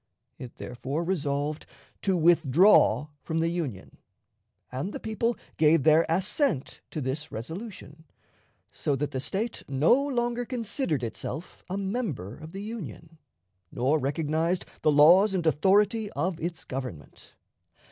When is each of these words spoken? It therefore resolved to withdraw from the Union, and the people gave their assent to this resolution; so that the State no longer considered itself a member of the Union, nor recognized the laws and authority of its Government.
It 0.39 0.55
therefore 0.55 1.03
resolved 1.03 1.67
to 2.01 2.17
withdraw 2.17 3.09
from 3.21 3.37
the 3.37 3.49
Union, 3.49 3.97
and 4.71 4.93
the 4.93 4.99
people 4.99 5.37
gave 5.57 5.83
their 5.83 6.07
assent 6.09 6.81
to 6.89 7.01
this 7.01 7.31
resolution; 7.31 8.05
so 8.71 8.95
that 8.95 9.11
the 9.11 9.19
State 9.19 9.61
no 9.69 9.93
longer 9.93 10.43
considered 10.43 11.03
itself 11.03 11.63
a 11.69 11.77
member 11.77 12.35
of 12.35 12.51
the 12.51 12.63
Union, 12.63 13.19
nor 13.71 13.99
recognized 13.99 14.65
the 14.81 14.91
laws 14.91 15.35
and 15.35 15.45
authority 15.45 16.09
of 16.13 16.39
its 16.39 16.65
Government. 16.65 17.35